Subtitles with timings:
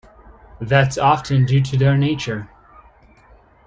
[0.59, 2.49] That's often due to their nature.